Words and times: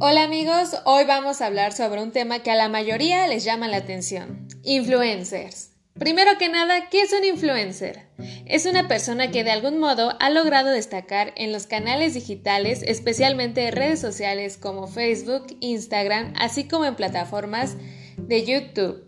Hola 0.00 0.22
amigos, 0.22 0.76
hoy 0.84 1.04
vamos 1.06 1.40
a 1.40 1.46
hablar 1.46 1.72
sobre 1.72 2.00
un 2.00 2.12
tema 2.12 2.38
que 2.38 2.52
a 2.52 2.54
la 2.54 2.68
mayoría 2.68 3.26
les 3.26 3.42
llama 3.42 3.66
la 3.66 3.78
atención, 3.78 4.46
influencers. 4.62 5.72
Primero 5.98 6.38
que 6.38 6.48
nada, 6.48 6.88
¿qué 6.88 7.00
es 7.00 7.12
un 7.12 7.24
influencer? 7.24 8.06
Es 8.46 8.66
una 8.66 8.86
persona 8.86 9.32
que 9.32 9.42
de 9.42 9.50
algún 9.50 9.80
modo 9.80 10.16
ha 10.20 10.30
logrado 10.30 10.70
destacar 10.70 11.32
en 11.36 11.50
los 11.50 11.66
canales 11.66 12.14
digitales, 12.14 12.84
especialmente 12.86 13.72
redes 13.72 13.98
sociales 13.98 14.56
como 14.56 14.86
Facebook, 14.86 15.56
Instagram, 15.58 16.32
así 16.38 16.68
como 16.68 16.84
en 16.84 16.94
plataformas 16.94 17.76
de 18.16 18.44
YouTube. 18.44 19.07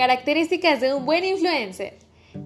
Características 0.00 0.80
de 0.80 0.94
un 0.94 1.04
buen 1.04 1.26
influencer. 1.26 1.98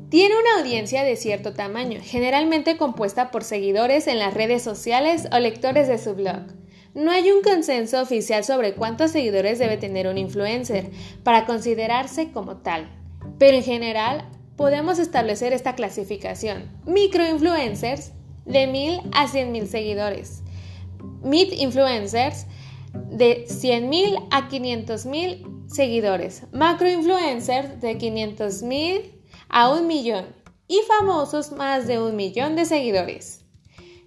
Tiene 0.08 0.34
una 0.34 0.58
audiencia 0.58 1.04
de 1.04 1.14
cierto 1.14 1.54
tamaño, 1.54 2.00
generalmente 2.02 2.76
compuesta 2.76 3.30
por 3.30 3.44
seguidores 3.44 4.08
en 4.08 4.18
las 4.18 4.34
redes 4.34 4.60
sociales 4.60 5.28
o 5.30 5.38
lectores 5.38 5.86
de 5.86 5.98
su 5.98 6.16
blog. 6.16 6.48
No 6.94 7.12
hay 7.12 7.30
un 7.30 7.42
consenso 7.42 8.02
oficial 8.02 8.42
sobre 8.42 8.74
cuántos 8.74 9.12
seguidores 9.12 9.60
debe 9.60 9.76
tener 9.76 10.08
un 10.08 10.18
influencer 10.18 10.90
para 11.22 11.46
considerarse 11.46 12.32
como 12.32 12.56
tal, 12.56 12.90
pero 13.38 13.56
en 13.56 13.62
general 13.62 14.28
podemos 14.56 14.98
establecer 14.98 15.52
esta 15.52 15.76
clasificación. 15.76 16.72
Microinfluencers 16.86 18.10
de 18.46 18.66
1000 18.66 19.00
a 19.12 19.28
100.000 19.28 19.66
seguidores. 19.66 20.42
Mid 21.22 21.52
influencers 21.52 22.46
de 23.12 23.46
100.000 23.46 24.26
a 24.32 24.48
500.000 24.48 25.53
seguidores, 25.74 26.44
macroinfluencers 26.52 27.80
de 27.80 27.98
500 27.98 28.62
mil 28.62 29.20
a 29.48 29.70
un 29.70 29.86
millón 29.86 30.26
y 30.68 30.80
famosos 30.86 31.52
más 31.52 31.86
de 31.86 31.98
un 31.98 32.16
millón 32.16 32.56
de 32.56 32.64
seguidores. 32.64 33.44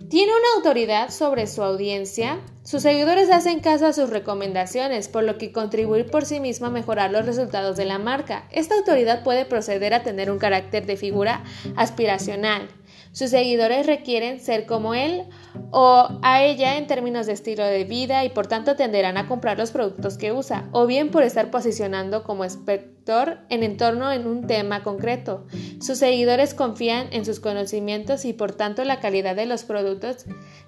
Tiene 0.10 0.32
una 0.32 0.48
autoridad 0.56 1.10
sobre 1.10 1.48
su 1.48 1.62
audiencia, 1.64 2.40
sus 2.64 2.84
seguidores 2.84 3.30
hacen 3.30 3.60
caso 3.60 3.88
a 3.88 3.94
sus 3.94 4.10
recomendaciones, 4.10 5.10
por 5.10 5.24
lo 5.24 5.38
que 5.38 5.52
contribuir 5.52 6.06
por 6.06 6.24
sí 6.24 6.40
mismo 6.40 6.68
a 6.68 6.70
mejorar 6.70 7.12
los 7.12 7.26
resultados 7.26 7.76
de 7.76 7.86
la 7.86 7.98
marca. 7.98 8.48
Esta 8.52 8.76
autoridad 8.76 9.24
puede 9.24 9.46
proceder 9.46 9.94
a 9.94 10.04
tener 10.04 10.32
un 10.32 10.38
carácter 10.38 10.86
de 10.86 10.98
figura 10.98 11.44
aspiracional, 11.76 12.70
sus 13.12 13.30
seguidores 13.30 13.86
requieren 13.86 14.40
ser 14.40 14.66
como 14.66 14.94
él 14.94 15.24
o 15.72 16.08
a 16.22 16.44
ella 16.44 16.78
en 16.78 16.88
términos 16.88 17.26
de 17.26 17.34
estilo 17.34 17.66
de 17.66 17.84
vida 17.84 18.24
y 18.26 18.30
por 18.30 18.48
tanto 18.48 18.76
tenderán 18.76 19.18
a 19.18 19.28
comprar 19.28 19.58
los 19.58 19.72
productos 19.72 20.18
que 20.18 20.32
usa, 20.32 20.70
o 20.72 20.86
bien 20.86 21.10
por 21.10 21.24
estar 21.24 21.52
posicionando 21.52 22.24
como 22.24 22.46
espector 22.46 23.40
en 23.50 23.64
entorno 23.64 24.12
en 24.12 24.28
un 24.28 24.48
tema 24.48 24.84
concreto. 24.84 25.46
Sus 25.82 25.98
seguidores 25.98 26.54
confían 26.54 27.08
en 27.12 27.26
sus 27.26 27.40
conocimientos 27.40 28.26
y 28.26 28.34
por 28.34 28.54
tanto 28.54 28.84
la 28.84 29.00
calidad 29.00 29.36
de 29.36 29.46
los 29.46 29.64
productos 29.64 30.26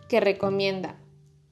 que 0.08 0.20
recomienda. 0.20 0.98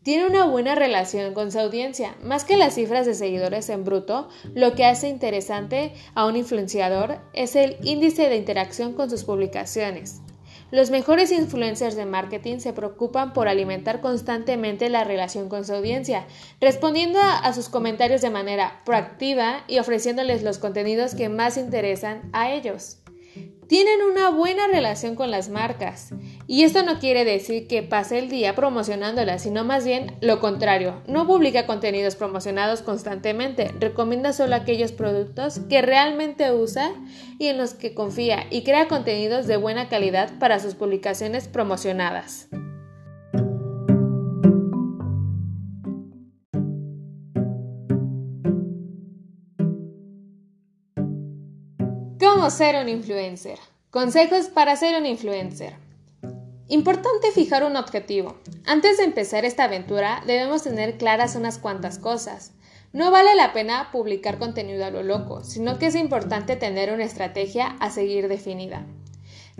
Tiene 0.07 0.25
una 0.25 0.45
buena 0.45 0.73
relación 0.73 1.33
con 1.33 1.51
su 1.51 1.59
audiencia, 1.59 2.15
más 2.23 2.45
que 2.45 2.55
las 2.55 2.75
cifras 2.75 3.05
de 3.05 3.13
seguidores 3.13 3.67
en 3.67 3.83
bruto, 3.83 4.29
lo 4.53 4.73
que 4.73 4.85
hace 4.85 5.09
interesante 5.09 5.91
a 6.15 6.25
un 6.25 6.37
influenciador 6.37 7.19
es 7.33 7.57
el 7.57 7.75
índice 7.83 8.29
de 8.29 8.37
interacción 8.37 8.93
con 8.93 9.09
sus 9.09 9.25
publicaciones. 9.25 10.21
Los 10.69 10.89
mejores 10.89 11.31
influencers 11.31 11.95
de 11.95 12.05
marketing 12.05 12.59
se 12.59 12.73
preocupan 12.73 13.31
por 13.31 13.47
alimentar 13.47 14.01
constantemente 14.01 14.89
la 14.89 15.05
relación 15.05 15.47
con 15.47 15.63
su 15.63 15.73
audiencia, 15.73 16.25
respondiendo 16.59 17.19
a, 17.21 17.53
sus 17.53 17.69
comentarios 17.69 18.21
de 18.21 18.29
manera 18.29 18.81
proactiva 18.83 19.63
y 19.67 19.79
ofreciéndoles 19.79 20.43
los 20.43 20.57
contenidos 20.57 21.15
que 21.15 21.29
más 21.29 21.55
interesan 21.55 22.29
a 22.33 22.51
ellos 22.51 22.96
tienen 23.67 24.01
una 24.01 24.29
buena 24.29 24.67
relación 24.67 25.15
con 25.15 25.29
las 25.29 25.49
marcas. 25.49 26.13
Y 26.47 26.63
esto 26.63 26.83
no 26.83 26.99
quiere 26.99 27.25
decir 27.25 27.67
que 27.67 27.83
pase 27.83 28.17
el 28.17 28.29
día 28.29 28.55
promocionándolas, 28.55 29.43
sino 29.43 29.65
más 29.65 29.85
bien 29.85 30.15
lo 30.21 30.39
contrario. 30.39 31.01
No 31.07 31.27
publica 31.27 31.65
contenidos 31.65 32.15
promocionados 32.15 32.81
constantemente, 32.81 33.73
recomienda 33.79 34.33
solo 34.33 34.55
aquellos 34.55 34.91
productos 34.91 35.59
que 35.69 35.81
realmente 35.81 36.51
usa 36.51 36.93
y 37.39 37.47
en 37.47 37.57
los 37.57 37.73
que 37.73 37.93
confía 37.93 38.45
y 38.49 38.63
crea 38.63 38.87
contenidos 38.87 39.47
de 39.47 39.57
buena 39.57 39.89
calidad 39.89 40.31
para 40.39 40.59
sus 40.59 40.75
publicaciones 40.75 41.47
promocionadas. 41.47 42.47
¿Cómo 52.37 52.51
ser 52.51 52.79
un 52.79 52.87
influencer? 52.87 53.57
Consejos 53.89 54.49
para 54.49 54.75
ser 54.75 54.95
un 54.95 55.07
influencer. 55.07 55.73
Importante 56.67 57.31
fijar 57.31 57.63
un 57.63 57.75
objetivo. 57.75 58.37
Antes 58.67 58.97
de 58.97 59.05
empezar 59.05 59.43
esta 59.43 59.63
aventura 59.63 60.21
debemos 60.27 60.61
tener 60.61 60.99
claras 60.99 61.35
unas 61.35 61.57
cuantas 61.57 61.97
cosas. 61.97 62.51
No 62.93 63.09
vale 63.09 63.33
la 63.33 63.53
pena 63.53 63.89
publicar 63.91 64.37
contenido 64.37 64.85
a 64.85 64.91
lo 64.91 65.01
loco, 65.01 65.43
sino 65.43 65.79
que 65.79 65.87
es 65.87 65.95
importante 65.95 66.55
tener 66.55 66.93
una 66.93 67.05
estrategia 67.05 67.75
a 67.79 67.89
seguir 67.89 68.27
definida. 68.27 68.85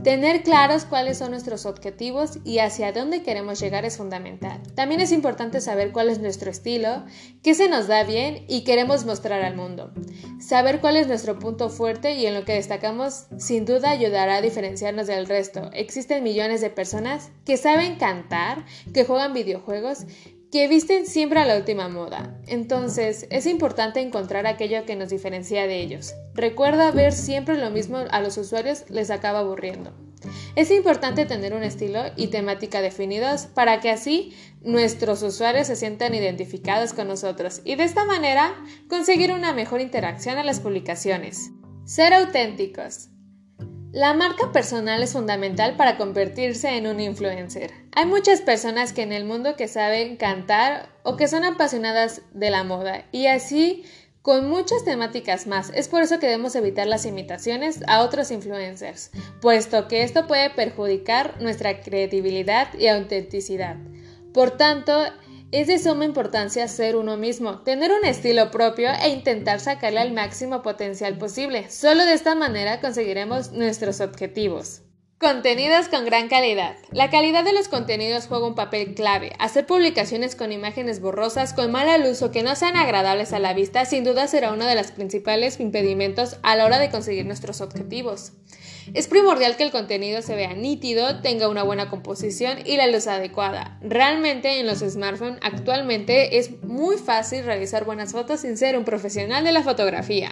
Tener 0.03 0.43
claros 0.43 0.85
cuáles 0.85 1.17
son 1.17 1.31
nuestros 1.31 1.65
objetivos 1.65 2.37
y 2.45 2.59
hacia 2.59 2.91
dónde 2.91 3.23
queremos 3.23 3.59
llegar 3.59 3.83
es 3.83 3.97
fundamental. 3.97 4.61
También 4.75 5.01
es 5.01 5.11
importante 5.11 5.59
saber 5.59 5.91
cuál 5.91 6.09
es 6.09 6.19
nuestro 6.19 6.51
estilo, 6.51 7.03
qué 7.41 7.55
se 7.55 7.67
nos 7.67 7.87
da 7.87 8.03
bien 8.03 8.45
y 8.47 8.63
queremos 8.63 9.05
mostrar 9.05 9.41
al 9.41 9.55
mundo. 9.55 9.91
Saber 10.39 10.81
cuál 10.81 10.97
es 10.97 11.07
nuestro 11.07 11.39
punto 11.39 11.69
fuerte 11.69 12.13
y 12.13 12.27
en 12.27 12.35
lo 12.35 12.45
que 12.45 12.53
destacamos 12.53 13.25
sin 13.37 13.65
duda 13.65 13.89
ayudará 13.89 14.35
a 14.35 14.41
diferenciarnos 14.41 15.07
del 15.07 15.25
resto. 15.25 15.71
Existen 15.73 16.23
millones 16.23 16.61
de 16.61 16.69
personas 16.69 17.31
que 17.43 17.57
saben 17.57 17.95
cantar, 17.95 18.65
que 18.93 19.03
juegan 19.03 19.33
videojuegos, 19.33 20.05
que 20.51 20.67
visten 20.67 21.05
siempre 21.05 21.39
a 21.39 21.45
la 21.45 21.57
última 21.57 21.89
moda. 21.89 22.39
Entonces, 22.47 23.27
es 23.29 23.45
importante 23.45 23.99
encontrar 23.99 24.47
aquello 24.47 24.85
que 24.85 24.95
nos 24.95 25.09
diferencia 25.09 25.67
de 25.67 25.81
ellos. 25.81 26.13
Recuerda 26.33 26.91
ver 26.91 27.13
siempre 27.13 27.57
lo 27.57 27.69
mismo 27.69 27.97
a 28.09 28.21
los 28.21 28.37
usuarios 28.37 28.85
les 28.89 29.11
acaba 29.11 29.39
aburriendo. 29.39 29.93
Es 30.55 30.71
importante 30.71 31.25
tener 31.25 31.53
un 31.53 31.63
estilo 31.63 32.01
y 32.15 32.27
temática 32.27 32.81
definidos 32.81 33.45
para 33.45 33.79
que 33.79 33.91
así 33.91 34.33
nuestros 34.61 35.21
usuarios 35.21 35.67
se 35.67 35.75
sientan 35.75 36.15
identificados 36.15 36.93
con 36.93 37.07
nosotros 37.07 37.61
y 37.63 37.75
de 37.75 37.83
esta 37.83 38.05
manera 38.05 38.55
conseguir 38.89 39.31
una 39.31 39.53
mejor 39.53 39.81
interacción 39.81 40.37
a 40.37 40.43
las 40.43 40.59
publicaciones. 40.59 41.51
Ser 41.85 42.13
auténticos. 42.13 43.09
La 43.93 44.13
marca 44.13 44.51
personal 44.51 45.01
es 45.01 45.13
fundamental 45.13 45.77
para 45.77 45.97
convertirse 45.97 46.75
en 46.75 46.87
un 46.87 46.99
influencer. 46.99 47.71
Hay 47.95 48.05
muchas 48.05 48.41
personas 48.41 48.91
que 48.91 49.01
en 49.01 49.13
el 49.13 49.23
mundo 49.23 49.55
que 49.55 49.69
saben 49.69 50.17
cantar 50.17 50.89
o 51.03 51.15
que 51.15 51.29
son 51.29 51.45
apasionadas 51.45 52.21
de 52.33 52.49
la 52.49 52.65
moda 52.65 53.05
y 53.13 53.27
así 53.27 53.85
con 54.21 54.49
muchas 54.49 54.83
temáticas 54.83 55.47
más. 55.47 55.71
Es 55.73 55.87
por 55.87 56.01
eso 56.01 56.19
que 56.19 56.25
debemos 56.25 56.53
evitar 56.55 56.85
las 56.85 57.05
imitaciones 57.05 57.79
a 57.87 58.01
otros 58.01 58.29
influencers, 58.29 59.11
puesto 59.39 59.87
que 59.87 60.03
esto 60.03 60.27
puede 60.27 60.49
perjudicar 60.49 61.41
nuestra 61.41 61.79
credibilidad 61.79 62.67
y 62.77 62.87
autenticidad. 62.87 63.77
Por 64.33 64.51
tanto, 64.51 65.05
es 65.51 65.67
de 65.67 65.79
suma 65.79 66.05
importancia 66.05 66.67
ser 66.67 66.95
uno 66.95 67.15
mismo, 67.15 67.59
tener 67.59 67.91
un 67.91 68.03
estilo 68.05 68.51
propio 68.51 68.89
e 69.01 69.09
intentar 69.09 69.59
sacarle 69.59 69.99
al 69.99 70.11
máximo 70.11 70.61
potencial 70.61 71.17
posible. 71.17 71.69
Solo 71.69 72.05
de 72.05 72.13
esta 72.13 72.35
manera 72.35 72.81
conseguiremos 72.81 73.53
nuestros 73.53 74.01
objetivos. 74.01 74.81
Contenidos 75.19 75.87
con 75.87 76.05
gran 76.05 76.27
calidad. 76.27 76.75
La 76.91 77.09
calidad 77.09 77.43
de 77.43 77.53
los 77.53 77.69
contenidos 77.69 78.27
juega 78.27 78.45
un 78.45 78.53
papel 78.53 78.93
clave. 78.93 79.31
Hacer 79.39 79.65
publicaciones 79.65 80.35
con 80.35 80.51
imágenes 80.51 80.99
borrosas, 80.99 81.53
con 81.53 81.71
mal 81.71 82.03
luz 82.03 82.21
o 82.21 82.29
que 82.29 82.43
no 82.43 82.55
sean 82.55 82.75
agradables 82.75 83.33
a 83.33 83.39
la 83.39 83.55
vista, 83.55 83.85
sin 83.85 84.03
duda 84.03 84.27
será 84.27 84.51
uno 84.51 84.65
de 84.65 84.75
los 84.75 84.91
principales 84.91 85.59
impedimentos 85.59 86.37
a 86.43 86.55
la 86.55 86.65
hora 86.65 86.77
de 86.77 86.91
conseguir 86.91 87.25
nuestros 87.25 87.61
objetivos. 87.61 88.33
Es 88.93 89.07
primordial 89.07 89.57
que 89.57 89.63
el 89.63 89.71
contenido 89.71 90.21
se 90.21 90.35
vea 90.35 90.53
nítido, 90.53 91.21
tenga 91.21 91.49
una 91.49 91.63
buena 91.63 91.89
composición 91.89 92.57
y 92.65 92.77
la 92.77 92.87
luz 92.87 93.07
adecuada. 93.07 93.77
Realmente 93.81 94.59
en 94.59 94.67
los 94.67 94.79
smartphones 94.79 95.39
actualmente 95.41 96.37
es 96.37 96.63
muy 96.63 96.97
fácil 96.97 97.43
realizar 97.43 97.85
buenas 97.85 98.11
fotos 98.11 98.41
sin 98.41 98.57
ser 98.57 98.77
un 98.77 98.85
profesional 98.85 99.43
de 99.43 99.51
la 99.51 99.63
fotografía. 99.63 100.31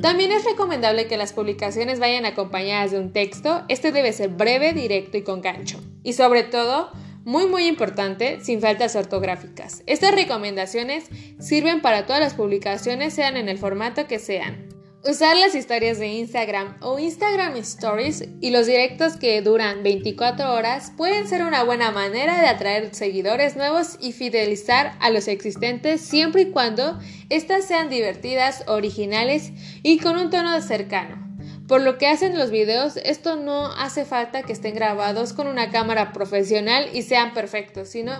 También 0.00 0.30
es 0.30 0.44
recomendable 0.44 1.08
que 1.08 1.16
las 1.16 1.32
publicaciones 1.32 1.98
vayan 1.98 2.24
acompañadas 2.24 2.92
de 2.92 3.00
un 3.00 3.12
texto, 3.12 3.64
este 3.68 3.90
debe 3.90 4.12
ser 4.12 4.28
breve, 4.28 4.72
directo 4.72 5.16
y 5.16 5.22
con 5.22 5.40
gancho. 5.40 5.80
Y 6.04 6.12
sobre 6.12 6.44
todo, 6.44 6.90
muy 7.24 7.46
muy 7.46 7.66
importante, 7.66 8.38
sin 8.40 8.60
faltas 8.60 8.94
ortográficas. 8.96 9.82
Estas 9.86 10.14
recomendaciones 10.14 11.04
sirven 11.40 11.82
para 11.82 12.06
todas 12.06 12.20
las 12.20 12.34
publicaciones, 12.34 13.12
sean 13.12 13.36
en 13.36 13.48
el 13.48 13.58
formato 13.58 14.06
que 14.06 14.18
sean. 14.18 14.67
Usar 15.04 15.36
las 15.36 15.54
historias 15.54 16.00
de 16.00 16.08
Instagram 16.08 16.76
o 16.80 16.98
Instagram 16.98 17.54
Stories 17.56 18.24
y 18.40 18.50
los 18.50 18.66
directos 18.66 19.16
que 19.16 19.40
duran 19.42 19.84
24 19.84 20.52
horas 20.52 20.92
pueden 20.96 21.28
ser 21.28 21.44
una 21.44 21.62
buena 21.62 21.92
manera 21.92 22.40
de 22.40 22.48
atraer 22.48 22.92
seguidores 22.94 23.54
nuevos 23.54 23.96
y 24.00 24.10
fidelizar 24.12 24.96
a 24.98 25.10
los 25.10 25.28
existentes 25.28 26.00
siempre 26.00 26.42
y 26.42 26.50
cuando 26.50 26.98
éstas 27.30 27.64
sean 27.64 27.88
divertidas, 27.88 28.64
originales 28.66 29.52
y 29.84 29.98
con 30.00 30.16
un 30.16 30.30
tono 30.30 30.60
cercano. 30.60 31.24
Por 31.68 31.80
lo 31.82 31.96
que 31.96 32.08
hacen 32.08 32.36
los 32.36 32.50
videos, 32.50 32.96
esto 32.96 33.36
no 33.36 33.66
hace 33.66 34.04
falta 34.04 34.42
que 34.42 34.52
estén 34.52 34.74
grabados 34.74 35.32
con 35.32 35.46
una 35.46 35.70
cámara 35.70 36.12
profesional 36.12 36.88
y 36.92 37.02
sean 37.02 37.34
perfectos, 37.34 37.88
sino 37.88 38.12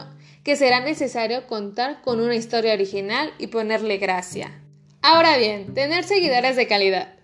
que 0.45 0.55
será 0.55 0.79
necesario 0.81 1.49
contar 1.49 2.03
con 2.03 2.21
una 2.21 2.37
historia 2.37 2.75
original 2.75 3.33
y 3.39 3.49
ponerle 3.49 3.97
gracia. 3.97 4.63
Ahora 5.03 5.37
bien, 5.37 5.75
tener 5.75 6.05
seguidores 6.05 6.56
de 6.56 6.67
calidad. 6.67 7.15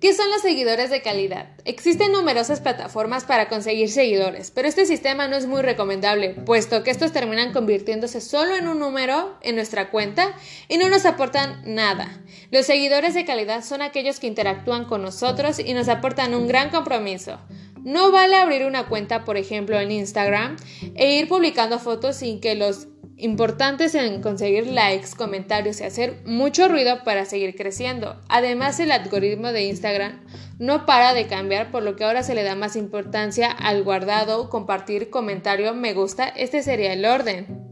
¿Qué 0.00 0.12
son 0.14 0.30
los 0.30 0.42
seguidores 0.42 0.90
de 0.90 1.02
calidad? 1.02 1.48
Existen 1.64 2.12
numerosas 2.12 2.60
plataformas 2.60 3.24
para 3.24 3.48
conseguir 3.48 3.90
seguidores, 3.90 4.52
pero 4.52 4.68
este 4.68 4.86
sistema 4.86 5.26
no 5.26 5.34
es 5.34 5.46
muy 5.46 5.62
recomendable, 5.62 6.30
puesto 6.30 6.84
que 6.84 6.90
estos 6.90 7.12
terminan 7.12 7.52
convirtiéndose 7.52 8.20
solo 8.20 8.54
en 8.54 8.68
un 8.68 8.78
número 8.78 9.36
en 9.42 9.56
nuestra 9.56 9.90
cuenta 9.90 10.36
y 10.68 10.76
no 10.76 10.88
nos 10.88 11.06
aportan 11.06 11.62
nada. 11.64 12.22
Los 12.50 12.66
seguidores 12.66 13.14
de 13.14 13.24
calidad 13.24 13.64
son 13.64 13.82
aquellos 13.82 14.20
que 14.20 14.26
interactúan 14.28 14.84
con 14.84 15.02
nosotros 15.02 15.58
y 15.58 15.74
nos 15.74 15.88
aportan 15.88 16.34
un 16.34 16.46
gran 16.46 16.70
compromiso. 16.70 17.40
No 17.82 18.12
vale 18.12 18.36
abrir 18.36 18.64
una 18.64 18.86
cuenta, 18.86 19.24
por 19.24 19.36
ejemplo, 19.36 19.78
en 19.80 19.90
Instagram 19.90 20.56
e 20.94 21.14
ir 21.14 21.28
publicando 21.28 21.78
fotos 21.78 22.16
sin 22.16 22.40
que 22.40 22.54
los 22.54 22.88
importantes 23.16 23.94
en 23.94 24.20
conseguir 24.22 24.66
likes, 24.66 25.10
comentarios 25.16 25.80
y 25.80 25.84
hacer 25.84 26.22
mucho 26.24 26.68
ruido 26.68 27.04
para 27.04 27.24
seguir 27.24 27.54
creciendo. 27.54 28.20
Además, 28.28 28.80
el 28.80 28.92
algoritmo 28.92 29.52
de 29.52 29.64
Instagram 29.64 30.20
no 30.58 30.86
para 30.86 31.14
de 31.14 31.26
cambiar, 31.26 31.70
por 31.70 31.82
lo 31.82 31.96
que 31.96 32.04
ahora 32.04 32.22
se 32.22 32.34
le 32.34 32.42
da 32.42 32.54
más 32.54 32.76
importancia 32.76 33.50
al 33.50 33.82
guardado, 33.82 34.50
compartir, 34.50 35.10
comentario, 35.10 35.74
me 35.74 35.94
gusta. 35.94 36.28
Este 36.28 36.62
sería 36.62 36.92
el 36.92 37.04
orden. 37.04 37.63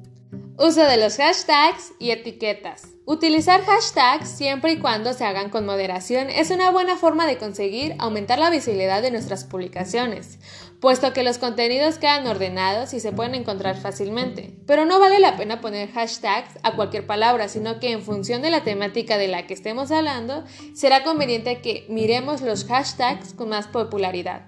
Uso 0.65 0.85
de 0.85 0.97
los 0.97 1.17
hashtags 1.17 1.93
y 1.99 2.13
etiquetas. 2.13 2.83
Utilizar 3.05 3.65
hashtags 3.65 4.29
siempre 4.29 4.71
y 4.71 4.79
cuando 4.79 5.13
se 5.13 5.25
hagan 5.25 5.51
con 5.51 5.67
moderación 5.67 6.31
es 6.31 6.53
una 6.53 6.71
buena 6.71 6.95
forma 6.95 7.27
de 7.27 7.37
conseguir 7.37 7.97
aumentar 7.99 8.39
la 8.39 8.49
visibilidad 8.49 9.03
de 9.03 9.11
nuestras 9.11 9.43
publicaciones, 9.43 10.39
puesto 10.79 11.13
que 11.13 11.25
los 11.25 11.39
contenidos 11.39 11.99
quedan 11.99 12.29
ordenados 12.29 12.95
y 12.95 13.01
se 13.01 13.11
pueden 13.11 13.35
encontrar 13.35 13.77
fácilmente. 13.77 14.55
Pero 14.65 14.85
no 14.85 15.01
vale 15.01 15.19
la 15.19 15.37
pena 15.37 15.61
poner 15.61 15.91
hashtags 15.91 16.61
a 16.63 16.77
cualquier 16.77 17.09
palabra, 17.09 17.49
sino 17.49 17.81
que 17.81 17.91
en 17.91 18.03
función 18.05 18.41
de 18.41 18.53
la 18.53 18.63
temática 18.63 19.19
de 19.19 19.27
la 19.27 19.49
que 19.49 19.55
estemos 19.55 19.91
hablando, 19.91 20.45
será 20.77 21.03
conveniente 21.03 21.61
que 21.61 21.87
miremos 21.89 22.41
los 22.41 22.67
hashtags 22.67 23.35
con 23.35 23.49
más 23.49 23.67
popularidad. 23.67 24.47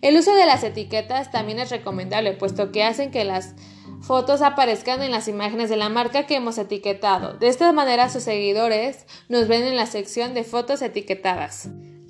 El 0.00 0.16
uso 0.16 0.34
de 0.34 0.46
las 0.46 0.64
etiquetas 0.64 1.30
también 1.30 1.60
es 1.60 1.70
recomendable, 1.70 2.32
puesto 2.32 2.72
que 2.72 2.82
hacen 2.82 3.12
que 3.12 3.22
las 3.22 3.54
fotos 4.06 4.42
aparezcan 4.42 5.02
en 5.02 5.10
las 5.10 5.28
imágenes 5.28 5.70
de 5.70 5.76
la 5.76 5.88
marca 5.88 6.26
que 6.26 6.36
hemos 6.36 6.58
etiquetado. 6.58 7.34
De 7.34 7.48
esta 7.48 7.72
manera 7.72 8.10
sus 8.10 8.22
seguidores 8.22 9.06
nos 9.28 9.48
ven 9.48 9.64
en 9.64 9.76
la 9.76 9.86
sección 9.86 10.34
de 10.34 10.44
fotos 10.44 10.82
etiquetadas. 10.82 11.68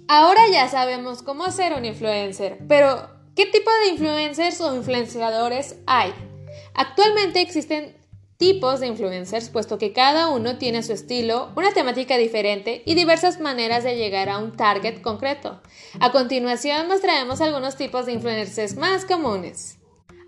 Ahora 0.08 0.42
ya 0.52 0.68
sabemos 0.68 1.22
cómo 1.22 1.50
ser 1.50 1.72
un 1.72 1.84
influencer, 1.84 2.58
pero 2.68 3.08
¿qué 3.36 3.46
tipo 3.46 3.70
de 3.84 3.92
influencers 3.92 4.60
o 4.60 4.74
influenciadores 4.74 5.76
hay? 5.86 6.12
Actualmente 6.74 7.40
existen 7.40 7.96
tipos 8.36 8.80
de 8.80 8.88
influencers, 8.88 9.48
puesto 9.48 9.78
que 9.78 9.92
cada 9.92 10.28
uno 10.28 10.58
tiene 10.58 10.82
su 10.82 10.92
estilo, 10.92 11.52
una 11.56 11.72
temática 11.72 12.18
diferente 12.18 12.82
y 12.84 12.94
diversas 12.94 13.40
maneras 13.40 13.84
de 13.84 13.96
llegar 13.96 14.28
a 14.28 14.38
un 14.38 14.56
target 14.56 15.00
concreto. 15.00 15.62
A 16.00 16.10
continuación 16.10 16.88
nos 16.88 17.00
traemos 17.00 17.40
algunos 17.40 17.76
tipos 17.76 18.06
de 18.06 18.12
influencers 18.12 18.76
más 18.76 19.04
comunes. 19.04 19.78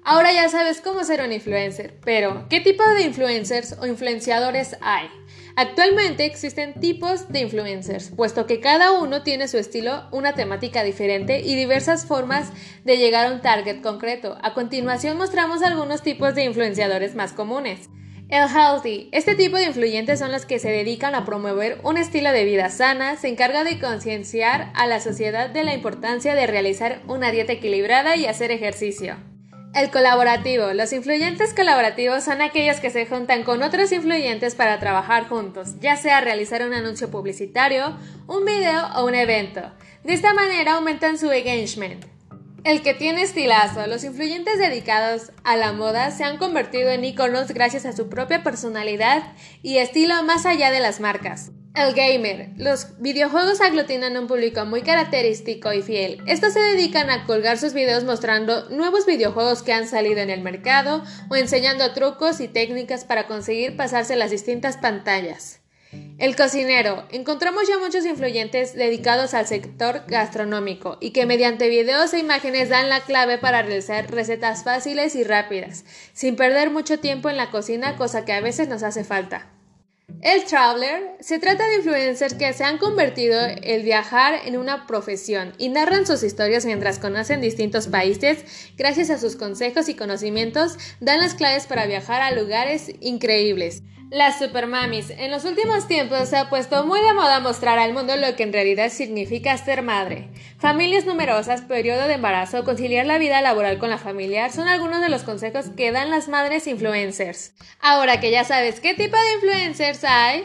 Ahora 0.08 0.32
ya 0.32 0.48
sabes 0.48 0.80
cómo 0.80 1.02
ser 1.02 1.20
un 1.20 1.32
influencer, 1.32 1.98
pero 2.04 2.46
¿qué 2.48 2.60
tipo 2.60 2.84
de 2.90 3.02
influencers 3.02 3.76
o 3.80 3.88
influenciadores 3.88 4.76
hay? 4.80 5.08
Actualmente 5.56 6.24
existen 6.24 6.74
tipos 6.74 7.28
de 7.32 7.40
influencers, 7.40 8.12
puesto 8.14 8.46
que 8.46 8.60
cada 8.60 8.92
uno 8.92 9.24
tiene 9.24 9.48
su 9.48 9.58
estilo, 9.58 10.04
una 10.12 10.36
temática 10.36 10.84
diferente 10.84 11.40
y 11.40 11.56
diversas 11.56 12.06
formas 12.06 12.52
de 12.84 12.98
llegar 12.98 13.26
a 13.26 13.32
un 13.32 13.40
target 13.40 13.82
concreto. 13.82 14.38
A 14.42 14.54
continuación 14.54 15.18
mostramos 15.18 15.64
algunos 15.64 16.02
tipos 16.02 16.36
de 16.36 16.44
influenciadores 16.44 17.16
más 17.16 17.32
comunes. 17.32 17.88
El 18.28 18.46
healthy. 18.48 19.08
Este 19.10 19.34
tipo 19.34 19.56
de 19.56 19.64
influyentes 19.64 20.20
son 20.20 20.30
los 20.30 20.46
que 20.46 20.60
se 20.60 20.70
dedican 20.70 21.16
a 21.16 21.24
promover 21.24 21.80
un 21.82 21.96
estilo 21.96 22.30
de 22.30 22.44
vida 22.44 22.70
sana, 22.70 23.16
se 23.16 23.26
encarga 23.26 23.64
de 23.64 23.80
concienciar 23.80 24.70
a 24.76 24.86
la 24.86 25.00
sociedad 25.00 25.50
de 25.50 25.64
la 25.64 25.74
importancia 25.74 26.36
de 26.36 26.46
realizar 26.46 27.02
una 27.08 27.32
dieta 27.32 27.54
equilibrada 27.54 28.14
y 28.14 28.26
hacer 28.26 28.52
ejercicio. 28.52 29.16
El 29.76 29.90
colaborativo. 29.90 30.72
Los 30.72 30.94
influyentes 30.94 31.52
colaborativos 31.52 32.24
son 32.24 32.40
aquellos 32.40 32.80
que 32.80 32.88
se 32.88 33.04
juntan 33.04 33.42
con 33.42 33.62
otros 33.62 33.92
influyentes 33.92 34.54
para 34.54 34.80
trabajar 34.80 35.28
juntos, 35.28 35.78
ya 35.80 35.98
sea 35.98 36.22
realizar 36.22 36.66
un 36.66 36.72
anuncio 36.72 37.10
publicitario, 37.10 37.94
un 38.26 38.46
video 38.46 38.86
o 38.96 39.04
un 39.04 39.14
evento. 39.14 39.60
De 40.02 40.14
esta 40.14 40.32
manera 40.32 40.76
aumentan 40.76 41.18
su 41.18 41.30
engagement. 41.30 42.06
El 42.64 42.80
que 42.80 42.94
tiene 42.94 43.20
estilazo. 43.20 43.86
Los 43.86 44.02
influyentes 44.04 44.58
dedicados 44.58 45.30
a 45.44 45.56
la 45.56 45.74
moda 45.74 46.10
se 46.10 46.24
han 46.24 46.38
convertido 46.38 46.88
en 46.88 47.04
iconos 47.04 47.48
gracias 47.48 47.84
a 47.84 47.92
su 47.92 48.08
propia 48.08 48.42
personalidad 48.42 49.34
y 49.62 49.76
estilo 49.76 50.22
más 50.22 50.46
allá 50.46 50.70
de 50.70 50.80
las 50.80 51.00
marcas. 51.00 51.50
El 51.76 51.92
gamer. 51.92 52.48
Los 52.56 52.98
videojuegos 53.02 53.60
aglutinan 53.60 54.16
un 54.16 54.26
público 54.26 54.64
muy 54.64 54.80
característico 54.80 55.74
y 55.74 55.82
fiel. 55.82 56.22
Estos 56.26 56.54
se 56.54 56.60
dedican 56.60 57.10
a 57.10 57.26
colgar 57.26 57.58
sus 57.58 57.74
videos 57.74 58.02
mostrando 58.04 58.70
nuevos 58.70 59.04
videojuegos 59.04 59.62
que 59.62 59.74
han 59.74 59.86
salido 59.86 60.20
en 60.20 60.30
el 60.30 60.40
mercado 60.40 61.04
o 61.28 61.36
enseñando 61.36 61.92
trucos 61.92 62.40
y 62.40 62.48
técnicas 62.48 63.04
para 63.04 63.26
conseguir 63.26 63.76
pasarse 63.76 64.16
las 64.16 64.30
distintas 64.30 64.78
pantallas. 64.78 65.60
El 66.16 66.34
cocinero. 66.34 67.06
Encontramos 67.10 67.68
ya 67.68 67.76
muchos 67.76 68.06
influyentes 68.06 68.74
dedicados 68.74 69.34
al 69.34 69.46
sector 69.46 70.04
gastronómico 70.08 70.96
y 71.02 71.10
que 71.10 71.26
mediante 71.26 71.68
videos 71.68 72.14
e 72.14 72.20
imágenes 72.20 72.70
dan 72.70 72.88
la 72.88 73.02
clave 73.02 73.36
para 73.36 73.60
realizar 73.60 74.10
recetas 74.10 74.64
fáciles 74.64 75.14
y 75.14 75.24
rápidas, 75.24 75.84
sin 76.14 76.36
perder 76.36 76.70
mucho 76.70 77.00
tiempo 77.00 77.28
en 77.28 77.36
la 77.36 77.50
cocina, 77.50 77.96
cosa 77.96 78.24
que 78.24 78.32
a 78.32 78.40
veces 78.40 78.66
nos 78.66 78.82
hace 78.82 79.04
falta. 79.04 79.50
El 80.22 80.44
traveler 80.44 81.16
se 81.20 81.38
trata 81.38 81.66
de 81.68 81.76
influencers 81.76 82.34
que 82.34 82.52
se 82.52 82.64
han 82.64 82.78
convertido 82.78 83.38
el 83.62 83.82
viajar 83.82 84.40
en 84.44 84.56
una 84.56 84.86
profesión 84.86 85.52
y 85.56 85.68
narran 85.68 86.06
sus 86.06 86.22
historias 86.22 86.64
mientras 86.64 86.98
conocen 86.98 87.40
distintos 87.40 87.86
países. 87.86 88.72
Gracias 88.76 89.10
a 89.10 89.18
sus 89.18 89.36
consejos 89.36 89.88
y 89.88 89.94
conocimientos, 89.94 90.78
dan 91.00 91.20
las 91.20 91.34
claves 91.34 91.66
para 91.66 91.86
viajar 91.86 92.22
a 92.22 92.32
lugares 92.32 92.90
increíbles. 93.00 93.82
Las 94.10 94.38
supermamis. 94.38 95.10
En 95.10 95.32
los 95.32 95.44
últimos 95.44 95.88
tiempos 95.88 96.28
se 96.28 96.36
ha 96.36 96.48
puesto 96.48 96.86
muy 96.86 97.00
de 97.00 97.12
moda 97.12 97.40
mostrar 97.40 97.76
al 97.80 97.92
mundo 97.92 98.16
lo 98.16 98.36
que 98.36 98.44
en 98.44 98.52
realidad 98.52 98.88
significa 98.88 99.58
ser 99.58 99.82
madre. 99.82 100.28
Familias 100.58 101.06
numerosas, 101.06 101.62
periodo 101.62 102.06
de 102.06 102.14
embarazo, 102.14 102.62
conciliar 102.62 103.04
la 103.04 103.18
vida 103.18 103.40
laboral 103.40 103.78
con 103.78 103.90
la 103.90 103.98
familiar 103.98 104.52
son 104.52 104.68
algunos 104.68 105.00
de 105.00 105.08
los 105.08 105.24
consejos 105.24 105.66
que 105.76 105.90
dan 105.90 106.10
las 106.10 106.28
madres 106.28 106.68
influencers. 106.68 107.52
Ahora 107.80 108.20
que 108.20 108.30
ya 108.30 108.44
sabes 108.44 108.78
qué 108.78 108.94
tipo 108.94 109.16
de 109.16 109.32
influencers 109.34 110.04
hay, 110.04 110.44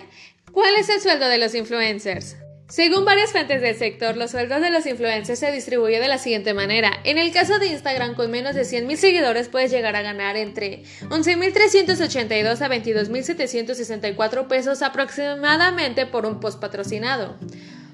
¿cuál 0.51 0.74
es 0.80 0.89
el 0.89 1.00
sueldo 1.00 1.27
de 1.27 1.38
los 1.38 1.53
influencers? 1.53 2.40
Según 2.71 3.03
varias 3.03 3.33
fuentes 3.33 3.61
del 3.61 3.75
sector, 3.75 4.15
los 4.15 4.31
sueldos 4.31 4.61
de 4.61 4.69
los 4.69 4.85
influencers 4.85 5.37
se 5.37 5.51
distribuyen 5.51 6.01
de 6.01 6.07
la 6.07 6.17
siguiente 6.17 6.53
manera. 6.53 7.01
En 7.03 7.17
el 7.17 7.33
caso 7.33 7.59
de 7.59 7.67
Instagram, 7.67 8.15
con 8.15 8.31
menos 8.31 8.55
de 8.55 8.61
100.000 8.61 8.95
seguidores 8.95 9.49
puedes 9.49 9.71
llegar 9.71 9.97
a 9.97 10.01
ganar 10.01 10.37
entre 10.37 10.83
11.382 11.09 12.61
a 12.61 12.69
22.764 12.69 14.47
pesos 14.47 14.81
aproximadamente 14.83 16.05
por 16.05 16.25
un 16.25 16.39
post 16.39 16.61
patrocinado. 16.61 17.35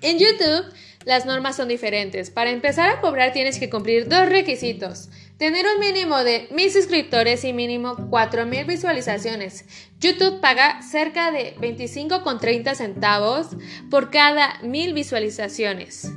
En 0.00 0.20
YouTube 0.20 0.64
las 1.04 1.26
normas 1.26 1.56
son 1.56 1.66
diferentes. 1.66 2.30
Para 2.30 2.50
empezar 2.50 2.88
a 2.88 3.00
cobrar 3.00 3.32
tienes 3.32 3.58
que 3.58 3.68
cumplir 3.68 4.08
dos 4.08 4.28
requisitos. 4.28 5.08
Tener 5.38 5.66
un 5.66 5.78
mínimo 5.78 6.24
de 6.24 6.48
mil 6.50 6.70
suscriptores 6.70 7.44
y 7.44 7.52
mínimo 7.52 8.08
4000 8.08 8.64
visualizaciones. 8.64 9.66
YouTube 10.00 10.40
paga 10.40 10.80
cerca 10.80 11.30
de 11.30 11.54
25,30 11.56 12.74
centavos 12.74 13.48
por 13.90 14.10
cada 14.10 14.58
mil 14.62 14.94
visualizaciones. 14.94 16.10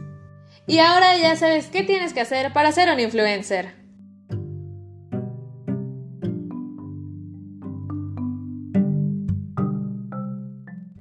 Y 0.67 0.79
ahora 0.79 1.17
ya 1.17 1.35
sabes 1.35 1.67
qué 1.67 1.83
tienes 1.83 2.13
que 2.13 2.21
hacer 2.21 2.53
para 2.53 2.71
ser 2.71 2.89
un 2.93 3.01
influencer. 3.01 3.78